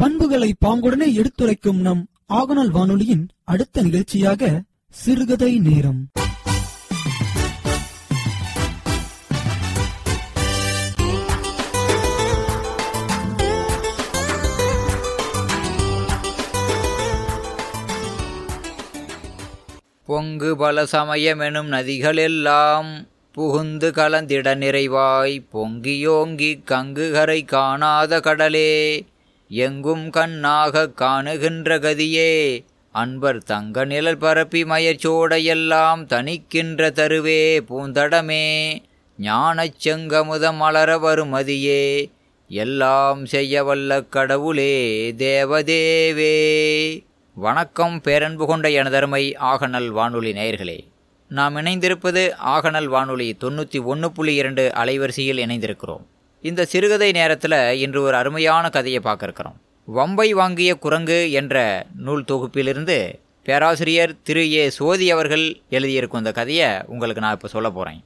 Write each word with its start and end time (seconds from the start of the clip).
பண்புகளை 0.00 0.54
பாங்குடனே 0.66 1.12
எடுத்துரைக்கும் 1.12 1.80
நம் 1.80 2.06
ஆகநாள் 2.28 2.70
வானொலியின் 2.70 3.28
அடுத்த 3.44 3.82
நிகழ்ச்சியாக 3.82 4.62
சிறுகதை 4.90 5.58
நேரம். 5.58 6.08
பொங்கு 20.06 20.56
பல 20.56 20.82
சமயமெனும் 20.82 21.70
நதிகளெல்லாம் 21.70 23.08
புகுந்து 23.32 23.90
கலந்திட 23.90 24.54
நிறைவாய். 24.54 25.44
பொங்கியோங்கி 25.52 26.60
கங்குகரை 26.70 27.44
காணாத 27.44 28.20
கடலே 28.20 29.04
எங்கும் 29.52 30.10
கண்ணாகக் 30.10 31.02
காணுகின்ற 31.02 31.78
கதியே. 31.78 32.64
அன்பர் 32.92 33.42
தங்க 33.42 33.84
நிழல் 33.84 34.16
பரப்பி 34.16 34.64
மயச்சோடையெல்லாம் 34.64 36.06
தணிக்கின்ற 36.06 36.90
தருவே 36.90 37.60
பூந்தடமே. 37.70 38.76
ஞானச் 39.18 39.88
செங்கமுதம் 39.88 40.54
மலர 40.54 40.98
வருமதியே. 40.98 42.10
எல்லாம் 42.48 43.26
செய்ய 43.26 43.64
வல்ல 43.64 44.02
கடவுளே 44.02 45.12
தேவதேவே. 45.12 46.32
வணக்கம் 47.34 48.00
பேரன்பு 48.00 48.46
கொண்ட 48.46 48.68
எனதருமை 48.68 49.36
ஆகநல் 49.36 49.88
வானொலி 49.88 50.32
நேயர்களே. 50.32 50.80
நாம் 51.28 51.56
இணைந்திருப்பது 51.56 52.32
ஆகநல் 52.44 52.86
வானொலி 52.86 53.36
தொண்ணூற்றி 53.40 53.84
ஒன்று 53.84 54.12
புள்ளி 54.12 54.34
இரண்டு 54.34 54.72
அலைவரிசையில் 54.74 55.38
இணைந்திருக்கிறோம். 55.38 56.06
இந்த 56.42 56.64
சிறுகதை 56.64 57.12
நேரத்தில் 57.12 57.78
இன்று 57.78 58.02
ஒரு 58.02 58.16
அருமையான 58.16 58.68
கதையை 58.68 59.00
பார்க்க 59.00 59.32
வம்பை 59.94 60.30
வாங்கிய 60.30 60.74
குரங்கு 60.74 61.32
என்ற 61.32 61.86
நூல் 61.96 62.24
தொகுப்பிலிருந்து 62.28 63.20
பேராசிரியர் 63.44 64.16
திரு. 64.22 64.52
ஏ. 64.52 64.70
சோதி 64.70 65.10
அவர்கள் 65.10 65.60
எழுதியிருக்கும் 65.70 66.16
இந்த 66.16 66.32
கதையை 66.32 66.70
உங்களுக்கு 66.86 67.22
நான் 67.22 67.32
இப்போ 67.32 67.48
சொல்ல 67.48 67.70
போகிறேன் 67.70 68.04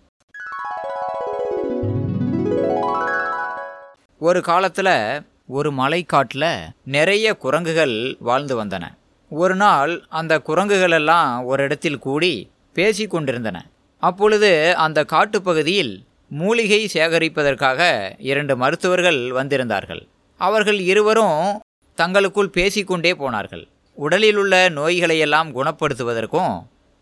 ஒரு 4.19 4.41
காலத்தில் 4.41 5.27
ஒரு 5.47 5.73
மலைக்காட்டில் 5.73 6.69
நிறைய 6.85 7.35
குரங்குகள் 7.35 8.17
வாழ்ந்து 8.19 8.65
வந்தன. 8.65 8.83
ஒரு 9.29 9.55
நாள் 9.55 10.03
அந்த 10.09 10.39
குரங்குகளெல்லாம் 10.39 11.45
ஒரு 11.45 11.63
இடத்தில் 11.63 11.99
கூடி 11.99 12.51
பேசி 12.73 13.07
கொண்டிருந்தன. 13.07 13.67
அப்பொழுது 13.99 14.77
அந்த 14.77 15.05
காட்டுப்பகுதியில் 15.05 16.07
மூலிகை 16.31 16.89
சேகரிப்பதற்காக 16.93 17.81
இரண்டு 18.19 18.57
மருத்துவர்கள் 18.57 19.19
வந்திருந்தார்கள். 19.33 20.03
அவர்கள் 20.37 20.79
இருவரும் 20.79 21.63
தங்களுக்குள் 21.95 22.51
பேசிக்கொண்டே 22.51 23.15
போனார்கள். 23.15 23.69
உடலில் 23.95 24.37
உள்ள 24.37 24.69
நோய்களையெல்லாம் 24.69 25.51
குணப்படுத்துவதற்கும் 25.57 26.55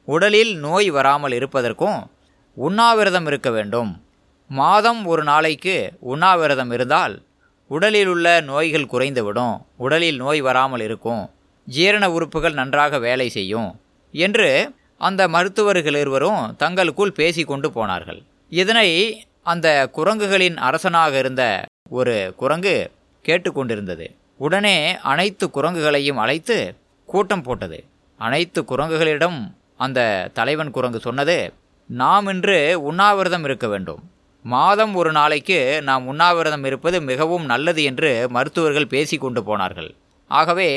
உடலில் 0.05 0.57
நோய் 0.57 0.91
வராமல் 0.91 1.33
இருப்பதற்கும் 1.33 2.11
உண்ணாவிரதம் 2.57 3.27
இருக்க 3.27 3.51
வேண்டும். 3.51 4.03
மாதம் 4.49 5.05
ஒரு 5.05 5.23
நாளைக்கு 5.23 5.93
உண்ணாவிரதம் 6.01 6.73
இருந்தால் 6.73 7.23
உடலில் 7.67 8.07
உள்ள 8.07 8.41
நோய்கள் 8.41 8.91
குறைந்துவிடும். 8.93 9.55
உடலில் 9.77 10.17
நோய் 10.17 10.41
வராமல் 10.41 10.81
இருக்கும். 10.81 11.31
ஜீரண 11.65 12.11
உறுப்புகள் 12.11 12.53
நன்றாக 12.53 12.99
வேலை 12.99 13.29
செய்யும் 13.29 13.71
என்று 14.15 14.75
அந்த 14.99 15.29
மருத்துவர்கள் 15.29 15.97
இருவரும் 15.97 16.57
தங்களுக்குள் 16.57 17.13
பேசிக்கொண்டு 17.13 17.73
போனார்கள். 17.73 18.21
இதனை 18.53 18.89
அந்த 19.43 19.69
குரங்குகளின் 19.97 20.57
அரசனாக 20.69 21.13
இருந்த 21.19 21.43
ஒரு 21.99 22.15
குரங்கு 22.37 22.75
கேட்டுக்கொண்டிருந்தது. 23.25 24.07
உடனே 24.37 24.77
அனைத்து 25.13 25.45
குரங்குகளையும் 25.55 26.21
அழைத்து 26.25 26.57
கூட்டம் 27.09 27.43
போட்டது. 27.43 27.79
அனைத்து 28.21 28.61
குரங்குகளிடம் 28.63 29.39
அந்த 29.77 30.01
தலைவன் 30.35 30.71
குரங்கு 30.71 31.01
சொன்னது 31.01 31.37
நாம் 31.91 32.27
இன்று 32.27 32.59
உண்ணாவிரதம் 32.89 33.45
இருக்க 33.45 33.67
வேண்டும். 33.69 34.03
மாதம் 34.45 34.95
ஒரு 34.95 35.11
நாளைக்கு 35.13 35.59
நாம் 35.83 36.07
உண்ணாவிரதம் 36.07 36.65
இருப்பது 36.65 37.01
மிகவும் 37.11 37.45
நல்லது 37.45 37.83
என்று 37.83 38.11
மருத்துவர்கள் 38.37 38.93
பேசி 38.95 39.17
கொண்டு 39.17 39.43
போனார்கள். 39.45 39.91
ஆகவே 40.31 40.71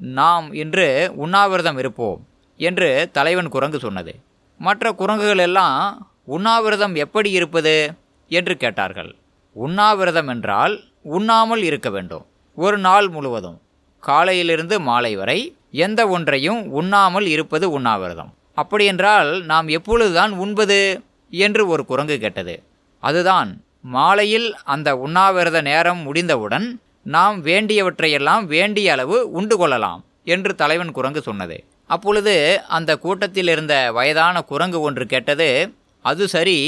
நாம் 0.00 0.46
இன்று 0.62 0.88
உண்ணாவிரதம் 1.24 1.78
இருப்போம் 1.78 2.20
என்று 2.60 2.90
தலைவன் 3.12 3.48
குரங்கு 3.48 3.78
சொன்னது. 3.78 4.14
மற்ற 4.60 4.92
குரங்குகள் 4.92 5.44
எல்லாம் 5.48 5.78
உண்ணாவிரதம் 6.24 6.94
எப்படி 6.94 7.30
இருப்பது? 7.30 7.92
என்று 8.28 8.56
கேட்டார்கள். 8.56 9.14
உண்ணாவிரதம் 9.52 10.28
என்றால் 10.28 10.80
உண்ணாமல் 11.02 11.62
இருக்க 11.62 11.90
வேண்டும். 11.90 12.26
ஒரு 12.54 12.78
நாள் 12.78 13.08
முழுவதும். 13.08 13.60
காலையிலிருந்து 14.00 14.80
மாலை 14.80 15.16
வரை 15.16 15.56
எந்த 15.70 16.08
ஒன்றையும் 16.08 16.70
உண்ணாமல் 16.70 17.26
இருப்பது 17.26 17.70
உண்ணாவிரதம். 17.70 18.34
அப்படியென்றால் 18.54 19.44
நாம் 19.44 19.68
எப்பொழுதுதான் 19.68 20.30
உண்பது? 20.30 21.02
என்று 21.30 21.66
ஒரு 21.66 21.84
குரங்கு 21.84 22.18
கேட்டது. 22.18 22.62
அதுதான் 23.00 23.64
மாலையில் 23.80 24.56
அந்த 24.64 24.96
உண்ணாவிரத 24.96 25.60
நேரம் 25.60 25.98
முடிந்தவுடன் 25.98 26.80
நாம் 27.02 27.44
வேண்டியவற்றையெல்லாம் 27.44 28.44
வேண்டிய 28.44 28.92
அளவு 28.92 29.30
உண்டு 29.30 29.56
கொள்ளலாம் 29.56 30.04
என்று 30.24 30.54
தலைவன் 30.54 30.92
குரங்கு 30.92 31.22
சொன்னது. 31.22 31.64
அப்பொழுது 31.86 32.62
அந்த 32.68 32.96
கூட்டத்தில் 32.96 33.48
இருந்த 33.48 33.92
வயதான 33.92 34.42
குரங்கு 34.42 34.80
ஒன்று 34.80 35.06
கேட்டது 35.06 35.74
அது 36.04 36.28
சரி 36.28 36.58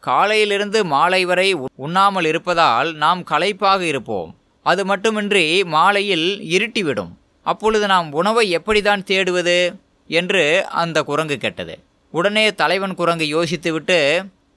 காலையிலிருந்து 0.00 0.84
மாலை 0.84 1.24
வரை 1.24 1.48
உண்ணாமல் 1.76 2.24
இருப்பதால் 2.24 2.94
நாம் 2.94 3.20
களைப்பாக 3.24 3.80
இருப்போம். 3.80 4.30
அது 4.62 4.84
மட்டுமின்றி 4.84 5.64
மாலையில் 5.64 6.26
இருட்டிவிடும். 6.56 7.12
அப்பொழுது 7.42 7.86
நாம் 7.86 8.12
உணவை 8.12 8.58
எப்படிதான் 8.58 9.06
தேடுவது? 9.10 9.58
என்று 10.08 10.66
அந்த 10.66 11.02
குரங்கு 11.02 11.36
கேட்டது. 11.36 11.78
உடனே 12.10 12.54
தலைவன் 12.54 12.94
குரங்கு 12.94 13.26
யோசித்துவிட்டு 13.26 13.98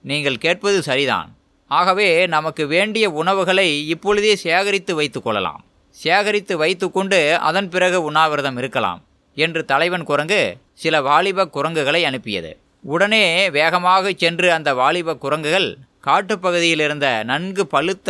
நீங்கள் 0.03 0.37
கேட்பது 0.37 0.81
சரிதான். 0.81 1.29
ஆகவே 1.67 2.25
நமக்கு 2.25 2.67
வேண்டிய 2.67 3.09
உணவுகளை 3.09 3.87
இப்பொழுதே 3.87 4.35
சேகரித்து 4.35 4.95
வைத்து 4.95 5.21
கொள்ளலாம். 5.21 5.63
சேகரித்து 5.89 6.57
வைத்துக்கொண்டு 6.57 7.37
அதன் 7.37 7.69
பிறகு 7.69 8.03
உண்ணாவிரதம் 8.03 8.57
இருக்கலாம். 8.57 9.01
என்று 9.35 9.65
தலைவன் 9.65 10.03
குரங்கு 10.03 10.41
சில 10.73 11.01
வாலிப 11.01 11.47
குரங்குகளை 11.47 12.05
அனுப்பியது. 12.05 12.51
உடனே 12.83 13.23
வேகமாக 13.49 14.11
சென்று 14.13 14.47
அந்த 14.51 14.69
வாலிப 14.73 15.15
குரங்குகள் 15.15 15.69
காட்டுப்பகுதியில் 16.03 16.83
இருந்த 16.85 17.07
நன்கு 17.23 17.63
பழுத்த 17.67 18.09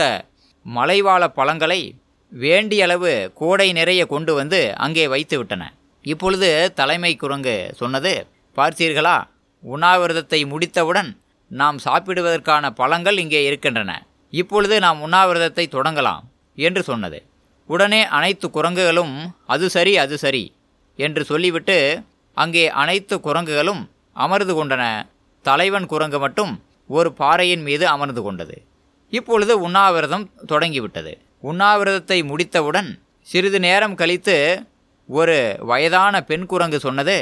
மலைவாழ 0.66 1.24
பழங்களை 1.30 1.82
வேண்டியளவு 2.32 3.12
கூடை 3.34 3.68
நிறைய 3.72 4.02
கொண்டு 4.06 4.32
வந்து 4.34 4.60
அங்கே 4.78 5.06
வைத்து 5.08 5.38
விட்டன 5.38 5.64
இப்பொழுது 6.06 6.50
தலைமை 6.74 7.14
குரங்கு 7.16 7.56
சொன்னது 7.80 8.14
பார்த்தீர்களா 8.58 9.18
உண்ணாவிரதத்தை 9.64 10.40
முடித்தவுடன் 10.46 11.10
நாம் 11.52 11.78
சாப்பிடுவதற்கான 11.86 12.66
பழங்கள் 12.72 13.18
இங்கே 13.18 13.42
இருக்கின்றன. 13.46 13.92
இப்பொழுது 14.34 14.76
நாம் 14.80 15.00
உண்ணாவிரதத்தை 15.02 15.66
தொடங்கலாம் 15.68 16.24
என்று 16.58 16.82
சொன்னது. 16.84 17.20
உடனே 17.70 18.02
அனைத்து 18.18 18.48
குரங்குகளும் 18.50 19.16
அது 19.46 19.66
சரி 19.70 19.94
அது 19.98 20.16
சரி 20.18 20.44
என்று 21.00 21.24
சொல்லிவிட்டு 21.24 21.78
அங்கே 22.38 22.66
அனைத்து 22.82 23.16
குரங்குகளும் 23.20 23.82
அமர்ந்து 24.26 24.54
கொண்டன. 24.56 24.84
தலைவன் 25.46 25.86
குரங்கு 25.86 26.20
மட்டும் 26.20 26.54
ஒரு 26.98 27.10
பாறையின் 27.20 27.64
மீது 27.68 27.86
அமர்ந்து 27.88 28.22
கொண்டது. 28.22 28.56
இப்பொழுது 29.14 29.54
உண்ணாவிரதம் 29.68 30.26
தொடங்கிவிட்டது. 30.46 31.14
உண்ணாவிரதத்தை 31.44 32.18
முடித்தவுடன் 32.32 32.90
சிறிது 33.28 33.60
நேரம் 33.60 33.96
கழித்து 33.96 34.38
ஒரு 35.10 35.38
வயதான 35.70 36.22
பெண் 36.22 36.46
குரங்கு 36.46 36.80
சொன்னது 36.80 37.18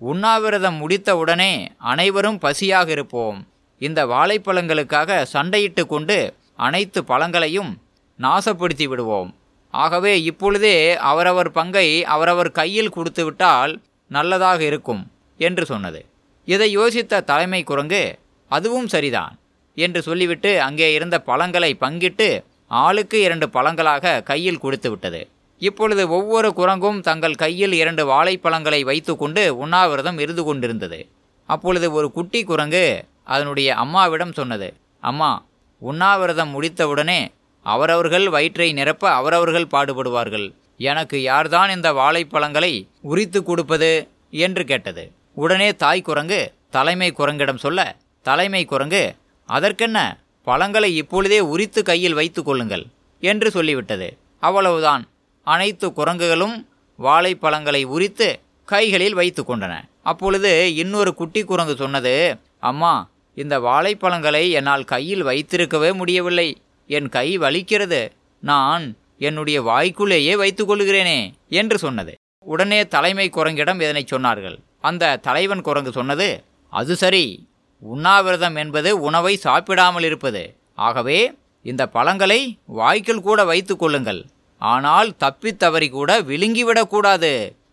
உண்ணாவிரதம் 0.00 0.78
முடித்தவுடனே 0.82 1.52
அனைவரும் 1.92 2.38
பசியாக 2.42 2.88
இருப்போம். 2.88 3.38
இந்த 3.80 4.00
வாழைப்பழங்களுக்காக 4.06 5.10
சண்டையிட்டு 5.32 5.82
கொண்டு 5.86 6.18
அனைத்து 6.56 7.00
பழங்களையும் 7.04 7.70
நாசப்படுத்தி 8.18 8.86
விடுவோம். 8.88 9.30
ஆகவே 9.74 10.12
இப்பொழுதே 10.30 10.76
அவரவர் 11.10 11.50
பங்கை 11.50 11.88
அவரவர் 12.14 12.50
கையில் 12.60 12.94
கொடுத்துவிட்டால் 12.96 13.72
நல்லதாக 14.10 14.60
இருக்கும் 14.70 15.02
என்று 15.40 15.64
சொன்னது. 15.64 16.00
இதை 16.44 16.78
யோசித்த 16.78 17.24
தலைமை 17.24 17.62
குரங்கு 17.62 18.18
அதுவும் 18.50 18.88
சரிதான் 18.88 19.38
என்று 19.74 20.02
சொல்லிவிட்டு 20.02 20.50
அங்கே 20.62 20.92
இருந்த 20.92 21.20
பழங்களை 21.20 21.76
பங்கிட்டு 21.80 22.44
ஆளுக்கு 22.66 23.20
இரண்டு 23.20 23.48
பழங்களாக 23.48 24.22
கையில் 24.22 24.58
கொடுத்து 24.58 24.90
விட்டது. 24.90 25.28
இப்பொழுது 25.58 26.08
ஒவ்வொரு 26.08 26.48
குரங்கும் 26.56 27.00
தங்கள் 27.00 27.34
கையில் 27.34 27.72
இரண்டு 27.72 28.06
வாழைப்பழங்களை 28.06 28.80
வைத்துக்கொண்டு 28.84 29.56
உண்ணாவிரதம் 29.56 30.18
இருந்து 30.18 30.44
கொண்டிருந்தது. 30.44 31.00
அப்பொழுது 31.48 31.92
ஒரு 31.92 32.12
குட்டி 32.12 32.44
குரங்கு 32.44 33.04
அதனுடைய 33.24 33.74
அம்மாவிடம் 33.74 34.32
சொன்னது 34.32 34.74
அம்மா 35.00 35.44
உண்ணாவிரதம் 35.82 36.52
முடித்தவுடனே 36.54 37.20
அவரவர்கள் 37.66 38.28
வயிற்றை 38.28 38.72
நிரப்ப 38.72 39.10
அவரவர்கள் 39.10 39.72
பாடுபடுவார்கள். 39.72 40.46
எனக்கு 40.76 41.22
யார்தான் 41.22 41.70
இந்த 41.70 41.92
வாழைப்பழங்களை 41.92 42.72
உரித்து 43.00 43.42
கொடுப்பது? 43.42 44.08
என்று 44.30 44.64
கேட்டது. 44.64 45.04
உடனே 45.34 45.76
தாய் 45.76 46.02
குரங்கு 46.02 46.52
தலைமை 46.70 47.14
குரங்கிடம் 47.18 47.56
சொல்ல 47.56 47.96
தலைமை 48.22 48.64
குரங்கு 48.64 49.14
அதற்கென்ன? 49.46 50.18
பழங்களை 50.42 50.96
இப்பொழுதே 50.96 51.40
உரித்து 51.40 51.82
கையில் 51.82 52.14
வைத்து 52.14 52.42
கொள்ளுங்கள் 52.42 52.84
என்று 53.20 53.48
சொல்லிவிட்டது. 53.50 54.18
அவ்வளவுதான். 54.38 55.08
அனைத்து 55.42 55.88
குரங்குகளும் 55.88 56.66
வாழைப்பழங்களை 56.98 57.84
உரித்து 57.84 58.40
கைகளில் 58.64 59.14
வைத்து 59.14 59.42
கொண்டன. 59.42 59.80
அப்பொழுது 60.02 60.74
இன்னொரு 60.74 61.14
குட்டி 61.14 61.44
குரங்கு 61.44 61.76
சொன்னது 61.76 62.36
அம்மா 62.58 63.10
இந்த 63.34 63.60
வாழைப்பழங்களை 63.60 64.50
என்னால் 64.50 64.84
கையில் 64.84 65.24
வைத்திருக்கவே 65.24 65.94
முடியவில்லை. 65.94 66.60
என் 66.86 67.08
கை 67.08 67.38
வலிக்கிறது. 67.38 68.10
நான் 68.38 68.96
என்னுடைய 69.18 69.62
வாய்க்குள்ளேயே 69.62 70.34
வைத்துக்கொள்கிறேனே 70.42 71.32
என்று 71.48 71.78
சொன்னது. 71.78 72.14
உடனே 72.38 72.86
தலைமை 72.86 73.30
குரங்கிடம் 73.30 73.80
இதனை 73.80 74.04
சொன்னார்கள். 74.10 74.58
அந்த 74.82 75.14
தலைவன் 75.26 75.64
குரங்கு 75.68 75.92
சொன்னது 75.92 76.28
அது 76.72 76.92
சரி 76.96 77.24
உண்ணாவிரதம் 77.82 78.56
என்பது 78.56 78.90
உணவை 79.00 79.34
சாப்பிடாமல் 79.36 80.06
இருப்பது. 80.08 80.42
ஆகவே 80.86 81.18
இந்த 81.64 81.82
பழங்களை 81.86 82.40
வாய்க்கில் 82.78 83.24
கூட 83.26 83.40
வைத்து 83.44 83.74
கொள்ளுங்கள். 83.76 84.20
ஆனால் 84.62 85.08
தப்பித்தவறி 85.24 85.88
கூட 85.90 86.10
விழுங்கிவிடக்கூடாது 86.20 87.32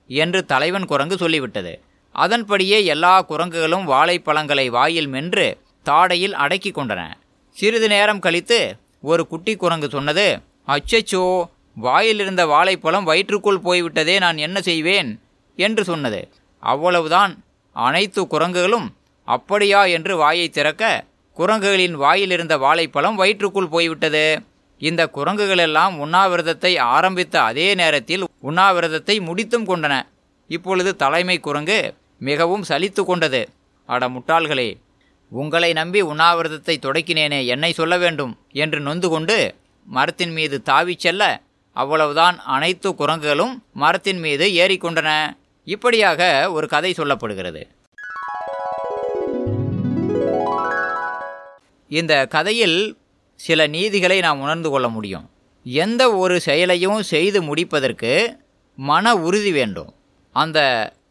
என்று 0.10 0.40
தலைவன் 0.46 0.88
குரங்கு 0.92 1.16
சொல்லிவிட்டது. 1.16 1.74
அதன்படியே 2.16 2.78
எல்லா 2.86 3.16
குரங்குகளும் 3.22 3.86
வாழைப்பழங்களை 3.92 4.66
வாயில் 4.68 5.10
மென்று 5.16 5.48
தாடையில் 5.86 6.36
அடக்கி 6.44 6.72
கொண்டன. 6.72 7.02
சிறிது 7.58 7.88
நேரம் 7.88 8.24
கழித்து 8.26 8.60
ஒரு 9.02 9.24
குட்டி 9.28 9.54
குரங்கு 9.56 9.88
சொன்னது 9.90 10.28
அச்சச்சோ 10.68 11.24
வாயிலிருந்த 11.78 12.44
வாழைப்பழம் 12.54 13.08
வயிற்றுக்குள் 13.10 13.66
போய்விட்டதே 13.66 14.16
நான் 14.20 14.38
என்ன 14.38 14.58
செய்வேன்? 14.62 15.10
என்று 15.58 15.84
சொன்னது. 15.84 16.22
அவ்வளவுதான். 16.64 17.34
அனைத்து 17.76 18.22
குரங்குகளும் 18.22 18.88
அப்படியா 19.28 19.84
என்று 19.86 20.18
வாயை 20.18 20.50
திறக்க 20.50 20.84
குரங்குகளின் 21.38 21.96
வாயிலிருந்த 22.04 22.58
வாழைப்பழம் 22.58 23.16
வயிற்றுக்குள் 23.16 23.70
போய்விட்டது. 23.70 24.42
இந்த 24.82 25.02
குரங்குகளெல்லாம் 25.16 25.96
உண்ணாவிரதத்தை 25.98 26.78
ஆரம்பித்த 26.78 27.36
அதே 27.42 27.68
நேரத்தில் 27.74 28.26
உண்ணாவிரதத்தை 28.42 29.16
முடித்தும் 29.20 29.68
கொண்டன. 29.68 29.94
இப்பொழுது 30.48 30.96
தலைமை 30.96 31.40
குரங்கு 31.40 31.80
மிகவும் 32.20 32.64
சலித்து 32.70 33.02
கொண்டது. 33.06 33.42
அட 33.86 34.10
முட்டாள்களே 34.10 34.70
உங்களை 35.32 35.74
நம்பி 35.74 36.02
உண்ணாவிரதத்தை 36.02 36.76
தொடக்கினேனே 36.82 37.46
என்னை 37.46 37.72
சொல்ல 37.74 37.98
வேண்டும் 37.98 38.34
என்று 38.52 38.80
நொந்து 38.80 39.10
கொண்டு 39.10 39.38
மரத்தின் 39.88 40.32
மீது 40.32 40.62
தாவிச் 40.66 41.00
செல்ல 41.00 41.24
அவ்வளவுதான் 41.76 42.38
அனைத்து 42.46 42.90
குரங்குகளும் 42.90 43.54
மரத்தின் 43.74 44.20
மீது 44.20 44.46
ஏறிக்கொண்டன 44.64 45.12
இப்படியாக 45.74 46.52
ஒரு 46.52 46.68
கதை 46.68 46.92
சொல்லப்படுகிறது. 46.98 47.62
இந்த 51.88 52.14
கதையில் 52.36 52.98
சில 53.36 53.68
நீதிகளை 53.68 54.20
நாம் 54.20 54.42
உணர்ந்து 54.42 54.70
கொள்ள 54.70 54.88
முடியும். 54.90 55.26
எந்த 55.64 56.04
ஒரு 56.24 56.36
செயலையும் 56.40 57.02
செய்து 57.04 57.42
முடிப்பதற்கு 57.42 58.12
மன 58.76 59.16
உறுதி 59.16 59.52
வேண்டும். 59.52 59.92
அந்த 60.32 60.60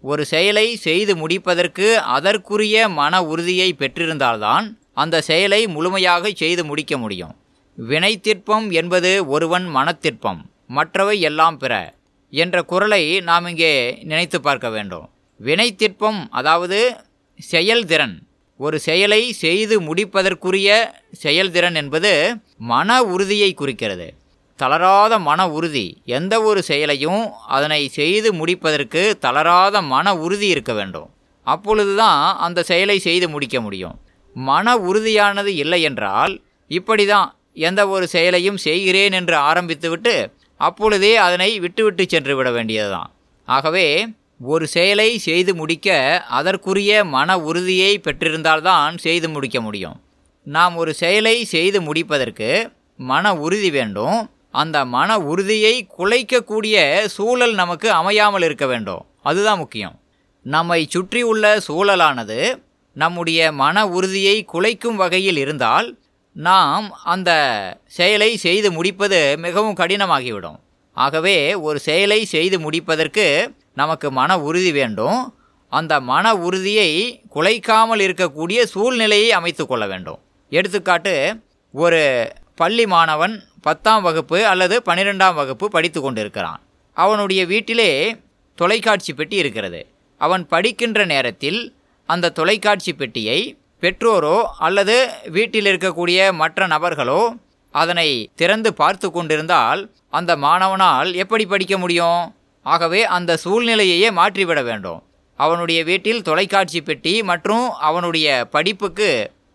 ஒரு 0.02 0.24
செயலை 0.24 0.66
செய்து 0.76 1.16
முடிப்பதற்கு 1.16 1.86
அதற்குரிய 2.16 2.88
மன 2.88 3.22
உறுதியை 3.24 3.68
பெற்றிருந்தால்தான் 3.78 4.66
அந்த 4.94 5.20
செயலை 5.20 5.66
முழுமையாக 5.66 6.30
செய்து 6.34 6.64
முடிக்க 6.64 6.96
முடியும். 6.98 7.34
வினைத்திற்பம் 7.88 8.68
என்பது 8.80 9.10
ஒருவன் 9.26 9.66
மனத்திற்பம் 9.76 10.40
மற்றவை 10.66 11.20
எல்லாம் 11.20 11.58
பிற. 11.58 11.72
என்ற 12.32 12.56
குரலை 12.62 13.02
நாம் 13.28 13.46
இங்கே 13.50 13.74
நினைத்து 14.10 14.38
பார்க்க 14.40 14.68
வேண்டும். 14.76 15.06
வினைத்திற்பம் 15.40 16.20
அதாவது 16.38 16.78
செயல்திறன். 17.40 18.16
ஒரு 18.60 18.76
செயலை 18.86 19.20
செய்து 19.42 19.74
முடிப்பதற்குரிய 19.80 20.68
செயல்திறன் 21.24 21.76
என்பது 21.82 22.12
மன 22.70 22.98
உறுதியை 23.12 23.50
குறிக்கிறது. 23.54 24.08
தளராத 24.58 25.14
மன 25.26 25.40
உறுதி 25.56 25.84
எந்த 26.18 26.34
ஒரு 26.42 26.60
செயலையும் 26.62 27.22
அதனை 27.56 27.80
செய்து 27.98 28.30
முடிப்பதற்கு 28.40 29.02
தளராத 29.24 29.82
மன 29.92 30.16
உறுதி 30.24 30.48
இருக்க 30.54 30.72
வேண்டும். 30.72 31.08
அப்பொழுதுதான் 31.46 32.22
அந்த 32.46 32.60
செயலை 32.70 32.98
செய்து 32.98 33.26
முடிக்க 33.34 33.58
முடியும். 33.60 33.96
மன 34.36 34.76
உறுதியானது 34.88 35.52
இல்லை 35.62 35.80
என்றால் 35.82 36.34
இப்படி 36.70 37.04
தான் 37.06 37.28
எந்த 37.68 37.80
ஒரு 37.88 38.06
செயலையும் 38.14 38.58
செய்கிறேன் 38.66 39.14
என்று 39.20 39.36
ஆரம்பித்துவிட்டு 39.50 40.14
அப்பொழுதே 40.58 41.16
அதனை 41.16 41.60
விட்டுவிட்டு 41.60 42.04
சென்று 42.08 42.36
விட 42.36 42.50
வேண்டியதுதான். 42.50 43.10
ஆகவே 43.48 44.06
ஒரு 44.40 44.66
செயலை 44.66 45.18
செய்து 45.18 45.54
முடிக்க 45.54 45.88
அதற்குரிய 46.28 47.04
மன 47.04 47.38
உறுதியை 47.40 48.00
பெற்றிருந்தால்தான் 48.00 48.98
செய்து 48.98 49.28
முடிக்க 49.28 49.60
முடியும். 49.60 49.96
நாம் 50.46 50.76
ஒரு 50.76 50.94
செயலை 50.94 51.44
செய்து 51.44 51.82
முடிப்பதற்கு 51.82 52.70
மன 52.96 53.34
உறுதி 53.36 53.70
வேண்டும். 53.70 54.30
அந்த 54.50 54.84
மன 54.84 55.18
உறுதியை 55.18 55.74
குலைக்கக்கூடிய 55.98 57.04
சூழல் 57.04 57.54
நமக்கு 57.54 57.92
அமையாமல் 57.92 58.42
இருக்க 58.42 58.66
வேண்டும். 58.66 59.04
அதுதான் 59.22 59.58
முக்கியம். 59.58 60.00
நம்மை 60.42 60.86
சுற்றியுள்ள 60.88 61.58
சூழலானது 61.68 62.62
நம்முடைய 62.96 63.52
மன 63.52 63.88
உறுதியை 63.88 64.46
குலைக்கும் 64.52 64.94
வகையில் 64.94 65.36
இருந்தால் 65.36 65.98
நாம் 66.46 66.92
அந்த 67.04 67.30
செயலை 67.86 68.36
செய்து 68.36 68.72
முடிப்பது 68.72 69.36
மிகவும் 69.38 69.74
கடினமாகிவிடும். 69.74 70.58
ஆகவே 70.92 71.54
ஒரு 71.54 71.78
செயலை 71.78 72.24
செய்து 72.24 72.60
முடிப்பதற்கு 72.60 73.52
நமக்கு 73.74 74.10
மன 74.10 74.40
உறுதி 74.40 74.72
வேண்டும். 74.72 75.34
அந்த 75.68 76.00
மன 76.00 76.34
உறுதியை 76.36 77.22
குலைக்காமல் 77.34 78.02
இருக்கக்கூடிய 78.06 78.62
சூழ்நிலையை 78.62 79.32
அமைத்து 79.32 79.66
கொள்ள 79.66 79.86
வேண்டும். 79.86 80.18
எடுத்துக்காட்டு 80.50 81.40
ஒரு 81.72 82.32
பள்ளி 82.54 82.86
மாணவன் 82.86 83.44
பத்தாம் 83.60 84.02
வகுப்பு 84.02 84.46
அல்லது 84.46 84.82
பன்னிரெண்டாம் 84.86 85.34
வகுப்பு 85.34 85.68
படித்து 85.68 86.00
கொண்டிருக்கிறான். 86.00 86.60
அவனுடைய 86.92 87.46
வீட்டிலே 87.46 88.16
தொலைக்காட்சி 88.54 89.14
பெட்டி 89.14 89.36
இருக்கிறது. 89.36 89.86
அவன் 90.18 90.46
படிக்கின்ற 90.46 91.04
நேரத்தில் 91.04 91.74
அந்த 92.06 92.30
தொலைக்காட்சி 92.30 92.92
பெட்டியை 92.92 93.58
பெற்றோரோ 93.82 94.36
அல்லது 94.66 94.96
வீட்டில் 95.36 95.68
இருக்கக்கூடிய 95.70 96.18
மற்ற 96.40 96.66
நபர்களோ 96.66 97.20
அதனை 97.74 98.08
திறந்து 98.40 98.70
பார்த்து 98.80 99.08
கொண்டிருந்தால் 99.10 99.80
அந்த 100.18 100.32
மாணவனால் 100.44 101.10
எப்படி 101.22 101.44
படிக்க 101.46 101.74
முடியும்? 101.78 102.22
ஆகவே 102.66 103.00
அந்த 103.16 103.32
சூழ்நிலையையே 103.44 104.08
மாற்றிவிட 104.18 104.60
வேண்டும். 104.68 105.00
அவனுடைய 105.38 105.80
வீட்டில் 105.88 106.24
தொலைக்காட்சி 106.28 106.80
பெட்டி 106.88 107.14
மற்றும் 107.30 107.66
அவனுடைய 107.88 108.46
படிப்புக்கு 108.54 109.10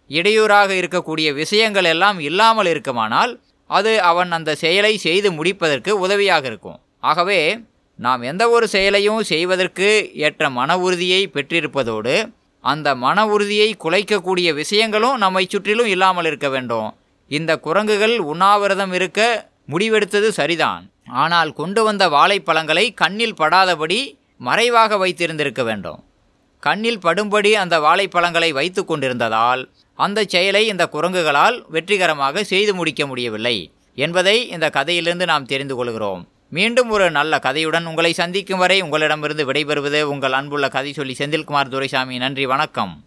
இடையூறாக 0.10 0.70
இருக்கக்கூடிய 0.82 1.28
விஷயங்கள் 1.42 1.88
எல்லாம் 1.94 2.18
இல்லாமல் 2.30 2.70
இருக்குமானால் 2.74 3.34
அது 3.70 3.92
அவன் 4.12 4.32
அந்த 4.38 4.52
செயலை 4.64 4.94
செய்து 5.08 5.30
முடிப்பதற்கு 5.32 5.92
உதவியாக 6.06 6.46
இருக்கும். 6.52 6.80
ஆகவே 7.12 7.42
நாம் 8.00 8.22
எந்த 8.32 8.44
ஒரு 8.50 8.66
செயலையும் 8.76 9.22
செய்வதற்கு 9.32 9.90
ஏற்ற 10.26 10.50
மன 10.60 10.78
உறுதியை 10.86 11.22
பெற்றிருப்பதோடு 11.36 12.16
அந்த 12.64 12.96
மன 12.96 13.28
உறுதியை 13.28 13.76
குலைக்கக்கூடிய 13.84 14.50
விஷயங்களும் 14.54 15.18
நம்மை 15.18 15.46
சுற்றிலும் 15.46 15.86
இல்லாமல் 15.86 16.26
இருக்க 16.26 16.50
வேண்டும். 16.50 16.90
இந்த 17.28 17.52
குரங்குகள் 17.58 18.16
உண்ணாவிரதம் 18.32 18.94
இருக்க 18.94 19.22
முடிவெடுத்தது 19.72 20.30
சரிதான். 20.40 20.84
ஆனால் 21.24 21.52
கொண்டு 21.54 21.84
வந்த 21.84 22.04
வாழைப்பழங்களை 22.10 22.86
கண்ணில் 22.94 23.40
படாதபடி 23.42 24.00
மறைவாக 24.38 24.98
வைத்திருந்திருக்க 24.98 25.64
வேண்டும். 25.64 26.00
கண்ணில் 26.60 27.02
படும்படி 27.06 27.52
அந்த 27.52 27.80
வாழைப்பழங்களை 27.80 28.50
வைத்து 28.52 28.86
கொண்டிருந்ததால் 28.86 29.64
அந்த 30.00 30.20
செயலை 30.24 30.68
இந்த 30.68 30.84
குரங்குகளால் 30.94 31.58
வெற்றிகரமாக 31.68 32.44
செய்து 32.44 32.74
முடிக்க 32.74 33.06
முடியவில்லை 33.06 33.58
என்பதை 33.98 34.38
இந்த 34.50 34.70
கதையிலிருந்து 34.70 35.26
நாம் 35.26 35.46
தெரிந்து 35.46 35.76
கொள்கிறோம். 35.76 36.22
மீண்டும் 36.56 36.90
ஒரு 36.90 37.12
நல்ல 37.12 37.40
கதையுடன் 37.44 37.86
உங்களை 37.86 38.14
சந்திக்கும் 38.14 38.60
வரை 38.60 38.82
உங்களிடமிருந்து 38.82 39.52
விடைபெறுவது 39.52 40.02
உங்கள் 40.02 40.32
அன்புள்ள 40.32 40.68
கதை 40.68 40.94
சொல்லி 40.94 41.16
செந்தில்குமார் 41.18 41.70
துரைசாமி. 41.70 42.18
நன்றி 42.18 42.46
வணக்கம். 42.46 43.04